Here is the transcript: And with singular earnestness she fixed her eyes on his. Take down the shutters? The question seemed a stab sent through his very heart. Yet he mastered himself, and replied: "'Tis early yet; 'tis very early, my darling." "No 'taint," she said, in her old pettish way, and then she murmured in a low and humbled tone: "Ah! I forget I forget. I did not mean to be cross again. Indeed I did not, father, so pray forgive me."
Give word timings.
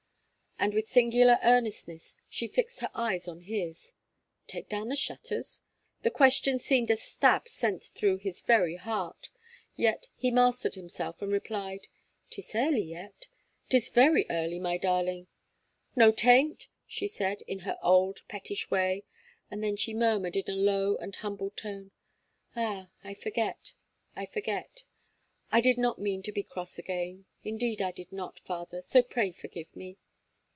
And 0.63 0.75
with 0.75 0.87
singular 0.87 1.39
earnestness 1.41 2.19
she 2.29 2.47
fixed 2.47 2.81
her 2.81 2.91
eyes 2.93 3.27
on 3.27 3.39
his. 3.41 3.93
Take 4.45 4.69
down 4.69 4.89
the 4.89 4.95
shutters? 4.95 5.63
The 6.03 6.11
question 6.11 6.59
seemed 6.59 6.91
a 6.91 6.95
stab 6.95 7.47
sent 7.47 7.81
through 7.95 8.19
his 8.19 8.41
very 8.41 8.75
heart. 8.75 9.31
Yet 9.75 10.07
he 10.15 10.29
mastered 10.29 10.75
himself, 10.75 11.19
and 11.19 11.31
replied: 11.31 11.87
"'Tis 12.29 12.53
early 12.53 12.83
yet; 12.83 13.25
'tis 13.71 13.89
very 13.89 14.27
early, 14.29 14.59
my 14.59 14.77
darling." 14.77 15.25
"No 15.95 16.11
'taint," 16.11 16.67
she 16.85 17.07
said, 17.07 17.41
in 17.47 17.61
her 17.61 17.79
old 17.81 18.21
pettish 18.27 18.69
way, 18.69 19.03
and 19.49 19.63
then 19.63 19.75
she 19.75 19.95
murmured 19.95 20.35
in 20.37 20.47
a 20.47 20.51
low 20.55 20.95
and 20.97 21.15
humbled 21.15 21.57
tone: 21.57 21.89
"Ah! 22.55 22.91
I 23.03 23.15
forget 23.15 23.73
I 24.15 24.27
forget. 24.27 24.83
I 25.51 25.59
did 25.59 25.79
not 25.79 25.97
mean 25.97 26.21
to 26.21 26.31
be 26.31 26.43
cross 26.43 26.77
again. 26.77 27.25
Indeed 27.43 27.81
I 27.81 27.91
did 27.91 28.11
not, 28.11 28.39
father, 28.41 28.83
so 28.83 29.01
pray 29.01 29.31
forgive 29.31 29.75
me." 29.75 29.97